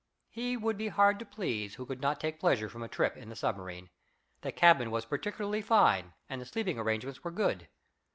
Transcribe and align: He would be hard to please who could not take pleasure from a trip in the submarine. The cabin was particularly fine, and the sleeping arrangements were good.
He 0.31 0.57
would 0.57 0.77
be 0.79 0.87
hard 0.87 1.19
to 1.19 1.25
please 1.27 1.75
who 1.75 1.85
could 1.85 2.01
not 2.01 2.19
take 2.19 2.39
pleasure 2.39 2.67
from 2.67 2.81
a 2.81 2.87
trip 2.87 3.15
in 3.15 3.29
the 3.29 3.35
submarine. 3.35 3.91
The 4.41 4.51
cabin 4.51 4.89
was 4.89 5.05
particularly 5.05 5.61
fine, 5.61 6.13
and 6.27 6.41
the 6.41 6.45
sleeping 6.47 6.79
arrangements 6.79 7.23
were 7.23 7.29
good. 7.29 7.67